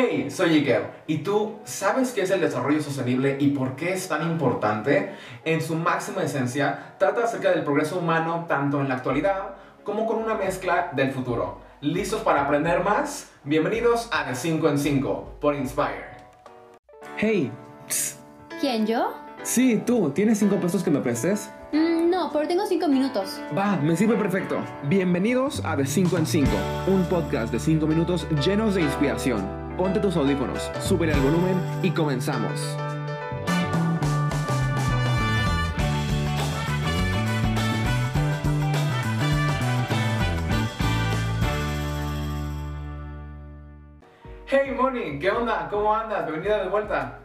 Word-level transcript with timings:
Hey, 0.00 0.30
soy 0.30 0.54
Iker. 0.54 0.92
¿Y 1.08 1.18
tú 1.18 1.56
sabes 1.64 2.12
qué 2.12 2.20
es 2.22 2.30
el 2.30 2.40
desarrollo 2.40 2.80
sostenible 2.80 3.36
y 3.40 3.48
por 3.48 3.74
qué 3.74 3.94
es 3.94 4.06
tan 4.06 4.30
importante? 4.30 5.10
En 5.44 5.60
su 5.60 5.74
máxima 5.74 6.22
esencia, 6.22 6.94
trata 6.98 7.24
acerca 7.24 7.50
del 7.50 7.64
progreso 7.64 7.98
humano 7.98 8.44
tanto 8.46 8.80
en 8.80 8.88
la 8.88 8.94
actualidad 8.94 9.56
como 9.82 10.06
con 10.06 10.18
una 10.18 10.34
mezcla 10.36 10.92
del 10.94 11.10
futuro. 11.10 11.58
¿Listos 11.80 12.20
para 12.20 12.42
aprender 12.42 12.84
más? 12.84 13.28
Bienvenidos 13.42 14.08
a 14.12 14.22
De 14.22 14.36
5 14.36 14.68
en 14.68 14.78
5 14.78 15.36
por 15.40 15.56
Inspire. 15.56 16.06
Hey, 17.16 17.50
¿Quién, 18.60 18.86
yo? 18.86 19.14
sí, 19.42 19.82
tú, 19.84 20.10
¿tienes 20.10 20.38
cinco 20.38 20.60
pesos 20.60 20.84
que 20.84 20.92
me 20.92 21.00
prestes? 21.00 21.50
Mm, 21.72 22.08
no, 22.08 22.30
pero 22.32 22.46
tengo 22.46 22.64
cinco 22.66 22.86
minutos. 22.86 23.40
Va, 23.56 23.74
me 23.78 23.96
sirve 23.96 24.14
perfecto. 24.14 24.60
Bienvenidos 24.84 25.60
a 25.64 25.74
De 25.74 25.84
5 25.84 26.18
en 26.18 26.26
5, 26.26 26.50
un 26.86 27.02
podcast 27.06 27.52
de 27.52 27.58
5 27.58 27.84
minutos 27.88 28.28
llenos 28.46 28.76
de 28.76 28.82
inspiración. 28.82 29.67
Ponte 29.78 30.00
tus 30.00 30.16
audífonos, 30.16 30.72
sube 30.80 31.08
el 31.08 31.20
volumen 31.20 31.54
y 31.84 31.92
comenzamos. 31.92 32.76
Hey 44.46 44.74
Moni, 44.76 45.20
¿qué 45.20 45.30
onda? 45.30 45.68
¿Cómo 45.70 45.94
andas? 45.94 46.26
Bienvenida 46.26 46.64
de 46.64 46.68
vuelta. 46.70 47.20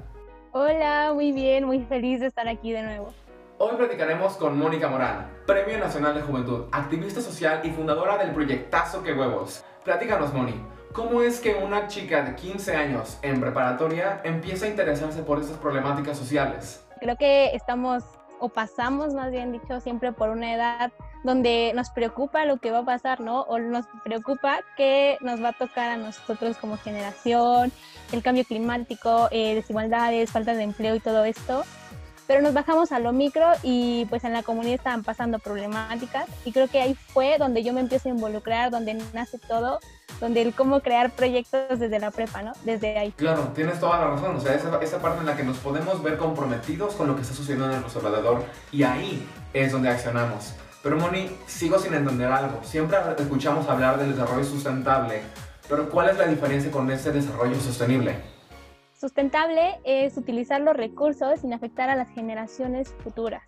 Hola, 0.51 1.11
muy 1.11 1.31
bien, 1.31 1.65
muy 1.65 1.79
feliz 1.79 2.19
de 2.19 2.27
estar 2.27 2.47
aquí 2.47 2.71
de 2.71 2.83
nuevo. 2.83 3.11
Hoy 3.65 3.77
platicaremos 3.77 4.33
con 4.33 4.59
Mónica 4.59 4.89
Morán, 4.89 5.31
Premio 5.47 5.77
Nacional 5.77 6.13
de 6.15 6.21
Juventud, 6.21 6.65
activista 6.73 7.21
social 7.21 7.61
y 7.63 7.69
fundadora 7.69 8.17
del 8.17 8.33
proyectazo 8.33 9.01
Que 9.01 9.13
Huevos. 9.13 9.63
Platícanos, 9.85 10.33
Moni, 10.33 10.61
¿cómo 10.91 11.21
es 11.21 11.39
que 11.39 11.55
una 11.55 11.87
chica 11.87 12.23
de 12.23 12.35
15 12.35 12.75
años 12.75 13.17
en 13.21 13.39
preparatoria 13.39 14.19
empieza 14.25 14.65
a 14.65 14.67
interesarse 14.67 15.23
por 15.23 15.39
estas 15.39 15.55
problemáticas 15.59 16.17
sociales? 16.17 16.85
Creo 16.99 17.15
que 17.15 17.55
estamos 17.55 18.03
o 18.41 18.49
pasamos, 18.49 19.13
más 19.13 19.31
bien 19.31 19.53
dicho, 19.53 19.79
siempre 19.79 20.11
por 20.11 20.27
una 20.27 20.53
edad 20.53 20.91
donde 21.23 21.71
nos 21.73 21.89
preocupa 21.89 22.43
lo 22.43 22.57
que 22.57 22.69
va 22.69 22.79
a 22.79 22.85
pasar, 22.85 23.21
¿no? 23.21 23.43
O 23.43 23.59
nos 23.59 23.85
preocupa 24.03 24.59
qué 24.75 25.17
nos 25.21 25.41
va 25.41 25.49
a 25.49 25.53
tocar 25.53 25.89
a 25.89 25.95
nosotros 25.95 26.57
como 26.57 26.75
generación, 26.75 27.71
el 28.11 28.21
cambio 28.21 28.43
climático, 28.43 29.29
eh, 29.31 29.55
desigualdades, 29.55 30.31
falta 30.31 30.53
de 30.53 30.63
empleo 30.63 30.95
y 30.95 30.99
todo 30.99 31.23
esto. 31.23 31.63
Pero 32.27 32.41
nos 32.41 32.53
bajamos 32.53 32.91
a 32.91 32.99
lo 32.99 33.11
micro 33.11 33.45
y 33.63 34.05
pues 34.09 34.23
en 34.23 34.33
la 34.33 34.43
comunidad 34.43 34.75
estaban 34.75 35.03
pasando 35.03 35.39
problemáticas 35.39 36.25
y 36.45 36.51
creo 36.51 36.67
que 36.67 36.81
ahí 36.81 36.95
fue 36.95 37.37
donde 37.37 37.63
yo 37.63 37.73
me 37.73 37.81
empiezo 37.81 38.09
a 38.09 38.11
involucrar, 38.11 38.71
donde 38.71 38.93
nace 39.13 39.37
todo, 39.39 39.79
donde 40.21 40.41
el 40.41 40.53
cómo 40.53 40.79
crear 40.79 41.11
proyectos 41.11 41.79
desde 41.79 41.99
la 41.99 42.11
prepa, 42.11 42.41
¿no? 42.41 42.53
Desde 42.63 42.97
ahí. 42.97 43.11
Claro, 43.11 43.51
tienes 43.53 43.79
toda 43.79 43.99
la 43.99 44.07
razón. 44.11 44.37
O 44.37 44.39
sea, 44.39 44.53
esa, 44.53 44.79
esa 44.81 44.99
parte 44.99 45.19
en 45.19 45.25
la 45.25 45.35
que 45.35 45.43
nos 45.43 45.57
podemos 45.57 46.01
ver 46.01 46.17
comprometidos 46.17 46.95
con 46.95 47.07
lo 47.07 47.15
que 47.15 47.23
está 47.23 47.33
sucediendo 47.33 47.71
en 47.71 47.81
nuestro 47.81 48.05
alrededor 48.05 48.43
y 48.71 48.83
ahí 48.83 49.27
es 49.53 49.71
donde 49.71 49.89
accionamos. 49.89 50.53
Pero 50.81 50.97
Moni, 50.97 51.29
sigo 51.47 51.79
sin 51.79 51.93
entender 51.93 52.31
algo. 52.31 52.59
Siempre 52.63 52.97
escuchamos 53.17 53.67
hablar 53.69 53.97
del 53.99 54.11
desarrollo 54.11 54.43
sustentable, 54.43 55.21
pero 55.69 55.89
¿cuál 55.89 56.09
es 56.09 56.17
la 56.17 56.27
diferencia 56.27 56.71
con 56.71 56.89
ese 56.91 57.11
desarrollo 57.11 57.55
sostenible? 57.59 58.32
Sustentable 59.03 59.81
es 59.83 60.15
utilizar 60.15 60.61
los 60.61 60.77
recursos 60.77 61.41
sin 61.41 61.51
afectar 61.53 61.89
a 61.89 61.95
las 61.97 62.07
generaciones 62.11 62.95
futuras. 63.03 63.43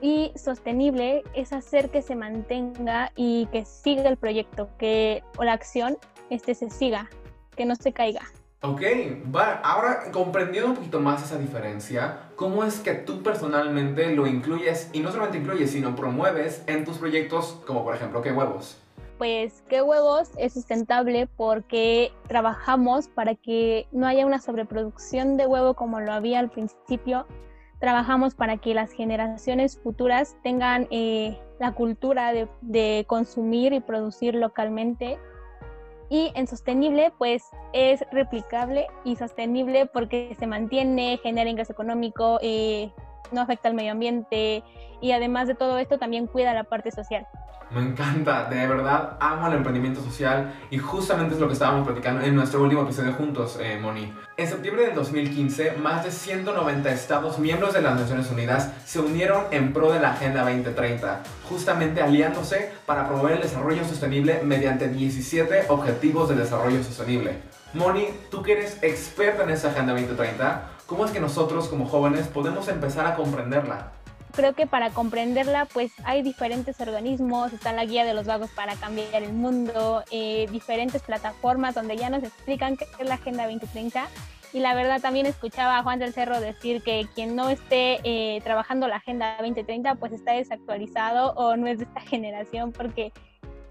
Y 0.00 0.32
sostenible 0.34 1.24
es 1.34 1.52
hacer 1.52 1.90
que 1.90 2.00
se 2.00 2.16
mantenga 2.16 3.12
y 3.16 3.48
que 3.52 3.66
siga 3.66 4.08
el 4.08 4.16
proyecto, 4.16 4.70
que 4.78 5.22
o 5.36 5.44
la 5.44 5.52
acción 5.52 5.98
este, 6.30 6.54
se 6.54 6.70
siga, 6.70 7.10
que 7.54 7.66
no 7.66 7.74
se 7.76 7.92
caiga. 7.92 8.22
Ok, 8.62 8.80
va. 9.30 9.60
Ahora 9.62 10.10
comprendiendo 10.10 10.70
un 10.70 10.76
poquito 10.76 11.00
más 11.00 11.22
esa 11.22 11.36
diferencia, 11.36 12.30
¿cómo 12.34 12.64
es 12.64 12.80
que 12.80 12.94
tú 12.94 13.22
personalmente 13.22 14.10
lo 14.16 14.26
incluyes 14.26 14.88
y 14.94 15.00
no 15.00 15.10
solamente 15.12 15.36
incluyes, 15.36 15.70
sino 15.70 15.94
promueves 15.94 16.62
en 16.66 16.86
tus 16.86 16.96
proyectos, 16.96 17.60
como 17.66 17.84
por 17.84 17.94
ejemplo, 17.94 18.22
qué 18.22 18.32
huevos? 18.32 18.78
Pues 19.18 19.64
qué 19.68 19.80
huevos 19.80 20.30
es 20.36 20.52
sustentable 20.52 21.26
porque 21.26 22.12
trabajamos 22.28 23.08
para 23.08 23.34
que 23.34 23.86
no 23.90 24.06
haya 24.06 24.26
una 24.26 24.40
sobreproducción 24.40 25.38
de 25.38 25.46
huevo 25.46 25.74
como 25.74 26.00
lo 26.00 26.12
había 26.12 26.38
al 26.38 26.50
principio. 26.50 27.26
Trabajamos 27.80 28.34
para 28.34 28.58
que 28.58 28.74
las 28.74 28.92
generaciones 28.92 29.78
futuras 29.78 30.36
tengan 30.42 30.86
eh, 30.90 31.38
la 31.58 31.72
cultura 31.72 32.32
de, 32.60 33.04
consumir 33.06 33.72
y 33.72 33.80
producir 33.80 34.34
localmente 34.34 35.18
y 36.10 36.30
en 36.34 36.46
sostenible 36.46 37.12
pues 37.18 37.44
es 37.72 38.04
replicable 38.12 38.86
y 39.04 39.16
sostenible 39.16 39.86
porque 39.86 40.36
se 40.38 40.46
mantiene, 40.46 41.18
genera 41.22 41.48
ingreso 41.48 41.72
económico, 41.72 42.38
eh, 42.42 42.92
no 43.32 43.40
afecta 43.40 43.68
al 43.68 43.74
medio 43.74 43.92
ambiente 43.92 44.62
y 45.00 45.12
además 45.12 45.48
de 45.48 45.54
todo 45.54 45.78
esto 45.78 45.98
también 45.98 46.26
cuida 46.26 46.54
la 46.54 46.64
parte 46.64 46.90
social. 46.90 47.26
Me 47.70 47.80
encanta, 47.80 48.44
de 48.44 48.64
verdad 48.64 49.16
amo 49.18 49.48
el 49.48 49.54
emprendimiento 49.54 50.00
social 50.00 50.54
y 50.70 50.78
justamente 50.78 51.34
es 51.34 51.40
lo 51.40 51.48
que 51.48 51.54
estábamos 51.54 51.84
platicando 51.84 52.24
en 52.24 52.36
nuestro 52.36 52.62
último 52.62 52.82
episodio 52.82 53.12
juntos, 53.14 53.58
eh, 53.60 53.76
Moni. 53.80 54.12
En 54.36 54.46
septiembre 54.46 54.86
del 54.86 54.94
2015, 54.94 55.72
más 55.72 56.04
de 56.04 56.12
190 56.12 56.88
estados 56.92 57.40
miembros 57.40 57.74
de 57.74 57.82
las 57.82 57.98
Naciones 57.98 58.30
Unidas 58.30 58.72
se 58.84 59.00
unieron 59.00 59.46
en 59.50 59.72
pro 59.72 59.90
de 59.90 59.98
la 59.98 60.12
Agenda 60.12 60.42
2030, 60.42 61.22
justamente 61.48 62.02
aliándose 62.02 62.70
para 62.86 63.08
promover 63.08 63.32
el 63.32 63.42
desarrollo 63.42 63.84
sostenible 63.84 64.42
mediante 64.44 64.88
17 64.88 65.64
Objetivos 65.68 66.28
de 66.28 66.36
Desarrollo 66.36 66.84
Sostenible. 66.84 67.38
Moni, 67.74 68.06
tú 68.30 68.42
que 68.42 68.52
eres 68.52 68.78
experta 68.82 69.42
en 69.42 69.50
esa 69.50 69.70
Agenda 69.70 69.92
2030, 69.92 70.70
¿cómo 70.86 71.04
es 71.04 71.10
que 71.10 71.20
nosotros 71.20 71.68
como 71.68 71.86
jóvenes 71.86 72.26
podemos 72.28 72.68
empezar 72.68 73.06
a 73.06 73.16
comprenderla? 73.16 73.92
creo 74.36 74.52
que 74.52 74.66
para 74.66 74.90
comprenderla, 74.90 75.66
pues 75.72 75.90
hay 76.04 76.22
diferentes 76.22 76.78
organismos, 76.80 77.52
está 77.52 77.72
la 77.72 77.86
guía 77.86 78.04
de 78.04 78.14
los 78.14 78.26
vagos 78.26 78.50
para 78.50 78.76
cambiar 78.76 79.22
el 79.22 79.32
mundo, 79.32 80.04
eh, 80.10 80.46
diferentes 80.52 81.02
plataformas 81.02 81.74
donde 81.74 81.96
ya 81.96 82.10
nos 82.10 82.22
explican 82.22 82.76
qué 82.76 82.86
es 82.98 83.08
la 83.08 83.14
Agenda 83.14 83.44
2030. 83.44 84.06
Y 84.52 84.60
la 84.60 84.74
verdad 84.74 85.00
también 85.00 85.26
escuchaba 85.26 85.78
a 85.78 85.82
Juan 85.82 85.98
del 85.98 86.12
Cerro 86.12 86.38
decir 86.38 86.82
que 86.82 87.06
quien 87.14 87.34
no 87.34 87.48
esté 87.48 87.98
eh, 88.04 88.40
trabajando 88.42 88.86
la 88.88 88.96
Agenda 88.96 89.36
2030 89.38 89.96
pues 89.96 90.12
está 90.12 90.32
desactualizado 90.32 91.32
o 91.32 91.56
no 91.56 91.66
es 91.66 91.78
de 91.78 91.84
esta 91.84 92.00
generación 92.02 92.72
porque 92.72 93.12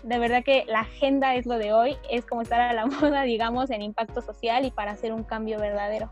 de 0.04 0.20
verdad 0.20 0.44
que 0.44 0.66
la 0.68 0.82
agenda 0.82 1.34
es 1.34 1.48
lo 1.48 1.58
de 1.58 1.74
hoy, 1.74 1.98
es 2.12 2.26
como 2.26 2.42
estar 2.42 2.62
a 2.62 2.74
la 2.74 2.86
moda, 3.02 3.24
digamos, 3.24 3.70
en 3.70 3.82
impacto 3.82 4.22
social 4.22 4.66
y 4.66 4.72
para 4.72 4.92
hacer 4.92 5.14
un 5.14 5.24
cambio 5.24 5.60
verdadero. 5.60 6.10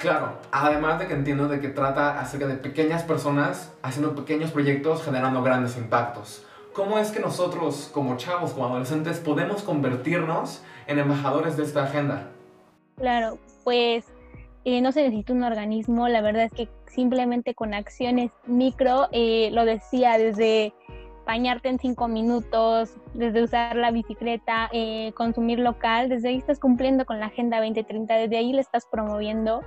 Claro, 0.00 0.38
además 0.50 0.98
de 0.98 1.06
que 1.06 1.12
entiendo 1.12 1.46
de 1.46 1.60
que 1.60 1.68
trata 1.68 2.18
acerca 2.18 2.46
de 2.46 2.54
pequeñas 2.54 3.02
personas 3.02 3.70
haciendo 3.82 4.14
pequeños 4.14 4.50
proyectos 4.50 5.04
generando 5.04 5.42
grandes 5.42 5.76
impactos. 5.76 6.46
¿Cómo 6.72 6.98
es 6.98 7.10
que 7.10 7.20
nosotros 7.20 7.90
como 7.92 8.16
chavos, 8.16 8.54
como 8.54 8.66
adolescentes, 8.66 9.18
podemos 9.18 9.62
convertirnos 9.62 10.62
en 10.86 11.00
embajadores 11.00 11.58
de 11.58 11.64
esta 11.64 11.84
agenda? 11.84 12.30
Claro, 12.96 13.38
pues 13.62 14.06
eh, 14.64 14.80
no 14.80 14.90
se 14.90 15.02
necesita 15.02 15.34
un 15.34 15.42
organismo, 15.42 16.08
la 16.08 16.22
verdad 16.22 16.44
es 16.44 16.52
que 16.52 16.68
simplemente 16.86 17.54
con 17.54 17.74
acciones 17.74 18.30
micro, 18.46 19.08
eh, 19.12 19.50
lo 19.52 19.66
decía 19.66 20.16
desde 20.16 20.72
bañarte 21.26 21.68
en 21.68 21.78
cinco 21.78 22.08
minutos, 22.08 22.94
desde 23.12 23.42
usar 23.42 23.76
la 23.76 23.90
bicicleta, 23.90 24.70
eh, 24.72 25.12
consumir 25.14 25.58
local, 25.58 26.08
desde 26.08 26.30
ahí 26.30 26.38
estás 26.38 26.58
cumpliendo 26.58 27.04
con 27.04 27.20
la 27.20 27.26
Agenda 27.26 27.58
2030, 27.58 28.14
desde 28.14 28.38
ahí 28.38 28.54
le 28.54 28.62
estás 28.62 28.86
promoviendo 28.90 29.62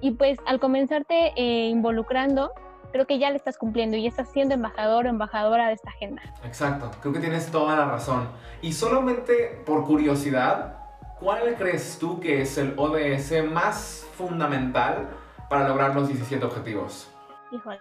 y 0.00 0.12
pues 0.12 0.38
al 0.46 0.60
comenzarte 0.60 1.32
eh, 1.36 1.68
involucrando, 1.68 2.52
creo 2.92 3.06
que 3.06 3.18
ya 3.18 3.30
le 3.30 3.36
estás 3.36 3.58
cumpliendo 3.58 3.96
y 3.96 4.06
estás 4.06 4.30
siendo 4.30 4.54
embajador 4.54 5.06
o 5.06 5.08
embajadora 5.08 5.68
de 5.68 5.74
esta 5.74 5.90
agenda. 5.90 6.22
Exacto, 6.44 6.90
creo 7.00 7.12
que 7.12 7.20
tienes 7.20 7.50
toda 7.50 7.76
la 7.76 7.86
razón. 7.86 8.28
Y 8.62 8.72
solamente 8.72 9.62
por 9.66 9.84
curiosidad, 9.84 10.78
¿cuál 11.20 11.54
crees 11.56 11.98
tú 11.98 12.20
que 12.20 12.42
es 12.42 12.58
el 12.58 12.74
ODS 12.76 13.44
más 13.50 14.06
fundamental 14.16 15.08
para 15.48 15.68
lograr 15.68 15.94
los 15.94 16.08
17 16.08 16.44
objetivos? 16.44 17.10
Híjole, 17.50 17.78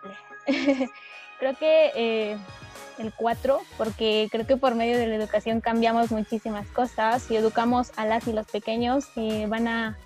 creo 1.40 1.56
que 1.56 1.92
eh, 1.96 2.38
el 2.98 3.14
4, 3.14 3.60
porque 3.78 4.28
creo 4.32 4.48
que 4.48 4.58
por 4.58 4.76
medio 4.76 4.98
de 4.98 5.08
la 5.08 5.16
educación 5.16 5.62
cambiamos 5.62 6.12
muchísimas 6.12 6.68
cosas. 6.68 7.24
Si 7.24 7.36
educamos 7.36 7.92
a 7.98 8.06
las 8.06 8.28
y 8.28 8.34
los 8.34 8.48
pequeños, 8.48 9.08
eh, 9.16 9.46
van 9.48 9.68
a 9.68 9.98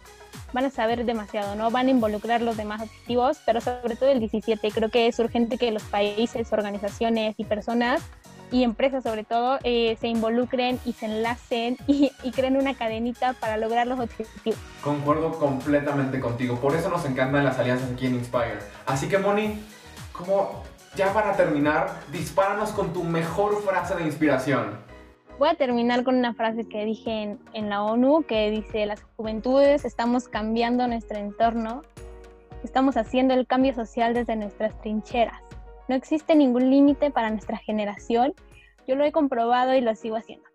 van 0.54 0.66
a 0.66 0.70
saber 0.70 1.06
demasiado, 1.06 1.56
¿no? 1.56 1.72
Van 1.72 1.88
a 1.88 1.92
involucrar 1.92 2.42
los 2.42 2.58
demás 2.58 2.82
objetivos, 2.82 3.40
pero 3.46 3.62
sobre 3.62 3.96
todo 3.96 4.10
el 4.10 4.20
17. 4.20 4.72
Creo 4.72 4.90
que 4.90 5.08
es 5.08 5.20
urgente 5.20 5.58
que 5.58 5.72
los 5.72 5.84
países, 5.84 6.52
organizaciones 6.54 7.36
y 7.38 7.46
personas 7.46 8.02
y 8.52 8.64
empresas 8.64 9.04
sobre 9.04 9.24
todo 9.24 9.60
eh, 9.64 9.98
se 10.00 10.10
involucren 10.10 10.80
y 10.86 10.94
se 10.94 11.06
enlacen 11.06 11.78
y, 11.88 12.12
creen 12.32 12.58
una 12.58 12.74
cadenita 12.74 13.34
para 13.34 13.58
lograr 13.58 13.88
los 13.88 14.00
objetivos. 14.00 14.60
Concuerdo 14.84 15.32
completamente 15.32 16.20
contigo, 16.20 16.60
por 16.60 16.76
eso 16.76 16.90
nos 16.90 17.06
encantan 17.06 17.46
las 17.46 17.58
alianzas 17.58 17.92
aquí 17.92 18.08
en 18.08 18.16
Inspire. 18.16 18.60
Así 18.86 19.08
que 19.08 19.18
Moni, 19.18 19.64
como 20.12 20.64
ya 20.96 21.14
para 21.14 21.36
terminar, 21.36 22.02
dispáranos 22.12 22.72
con 22.72 22.92
tu 22.94 23.04
mejor 23.04 23.62
frase 23.64 23.96
de 23.96 24.04
inspiración. 24.04 24.91
Voy 25.42 25.50
a 25.50 25.56
terminar 25.56 26.04
con 26.04 26.18
una 26.18 26.36
frase 26.36 26.70
que 26.70 26.86
dije 26.86 27.24
en, 27.24 27.40
en 27.54 27.68
la 27.68 27.82
ONU, 27.82 28.26
que 28.28 28.52
dice, 28.52 28.86
las 28.86 29.02
juventudes 29.18 29.86
estamos 29.86 30.28
cambiando 30.28 30.86
nuestro 30.86 31.18
entorno, 31.18 31.82
estamos 32.64 32.96
haciendo 32.96 33.34
el 33.34 33.48
cambio 33.48 33.74
social 33.74 34.14
desde 34.14 34.36
nuestras 34.36 34.80
trincheras. 34.82 35.42
No 35.88 35.96
existe 35.96 36.36
ningún 36.36 36.70
límite 36.70 37.10
para 37.10 37.32
nuestra 37.32 37.58
generación. 37.58 38.36
Yo 38.88 38.96
lo 38.96 39.04
he 39.04 39.12
comprobado 39.12 39.74
y 39.74 39.82
lo 39.82 39.96
sigo 39.96 40.16
haciendo. 40.16 40.46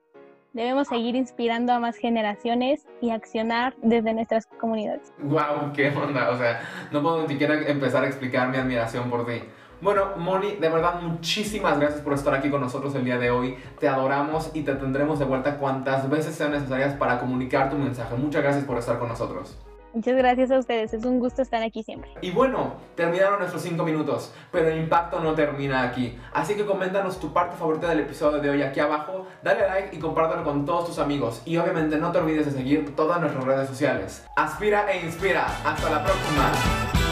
Debemos 0.53 0.87
seguir 0.87 1.17
inspirando 1.17 1.73
a 1.73 1.81
más 1.81 1.97
generaciones 1.97 2.87
y 3.01 3.11
accionar 3.11 3.75
desde 3.83 4.15
nuestras 4.15 4.47
comunidades. 4.47 5.13
¡Wow! 5.19 5.73
¡Qué 5.75 5.89
onda! 5.89 6.31
O 6.31 6.39
sea, 6.39 6.61
no 6.93 7.03
puedo 7.03 7.23
ni 7.23 7.29
siquiera 7.31 7.61
empezar 7.69 8.05
a 8.05 8.07
explicar 8.07 8.51
mi 8.51 8.57
admiración 8.59 9.11
por 9.11 9.27
ti. 9.27 9.43
Bueno, 9.87 10.17
Moni, 10.17 10.57
de 10.57 10.69
verdad 10.69 11.01
muchísimas 11.01 11.79
gracias 11.79 12.01
por 12.01 12.13
estar 12.13 12.35
aquí 12.35 12.51
con 12.51 12.61
nosotros 12.61 12.93
el 12.97 13.05
día 13.05 13.19
de 13.19 13.31
hoy. 13.31 13.57
Te 13.79 13.89
adoramos 13.89 14.51
y 14.53 14.63
te 14.63 14.75
tendremos 14.75 15.21
de 15.21 15.25
vuelta 15.25 15.59
cuantas 15.59 16.11
veces 16.11 16.35
sean 16.35 16.51
necesarias 16.51 16.95
para 16.95 17.21
comunicar 17.21 17.71
tu 17.71 17.77
mensaje. 17.77 18.17
Muchas 18.17 18.43
gracias 18.43 18.65
por 18.65 18.79
estar 18.79 18.99
con 18.99 19.11
nosotros. 19.11 19.57
Muchas 19.95 20.17
gracias 20.17 20.51
a 20.51 20.59
ustedes, 20.59 20.93
es 20.93 21.05
un 21.05 21.21
gusto 21.21 21.41
estar 21.41 21.63
aquí 21.63 21.85
siempre. 21.85 22.11
Y 22.21 22.33
bueno, 22.33 22.75
terminaron 22.97 23.39
nuestros 23.39 23.63
5 23.63 23.85
minutos, 23.85 24.35
pero 24.51 24.71
el 24.71 24.81
impacto 24.81 25.21
no 25.21 25.35
termina 25.35 25.85
aquí. 25.85 26.19
Así 26.33 26.57
que 26.57 26.67
coméntanos 26.67 27.21
tu 27.21 27.33
parte 27.33 27.55
favorita 27.57 27.89
del 27.89 28.01
episodio 28.01 28.41
de 28.41 28.51
hoy 28.51 28.63
aquí 28.63 28.81
abajo, 28.81 29.29
dale 29.45 29.69
like 29.69 29.95
y 29.95 30.01
compártelo 30.01 30.43
con 30.43 30.65
todos 30.65 30.87
tus 30.87 30.99
amigos. 30.99 31.43
Y 31.45 31.59
obviamente 31.59 31.97
no 31.97 32.11
te 32.11 32.19
olvides 32.19 32.47
de 32.47 32.51
seguir 32.51 32.97
todas 32.97 33.21
nuestras 33.21 33.45
redes 33.45 33.69
sociales. 33.69 34.27
Aspira 34.35 34.91
e 34.91 35.07
inspira. 35.07 35.47
Hasta 35.65 35.89
la 35.91 36.03
próxima. 36.03 37.06